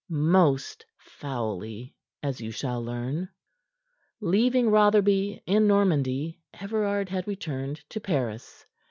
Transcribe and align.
Most 0.09 0.83
foully, 0.97 1.93
as 2.23 2.41
you 2.41 2.49
shall 2.49 2.83
learn. 2.83 3.29
Leaving 4.19 4.71
Rotherby 4.71 5.43
in 5.45 5.67
Normandy, 5.67 6.41
Everard 6.55 7.09
had 7.09 7.27
returned 7.27 7.87
to 7.89 7.99
Paris. 7.99 8.65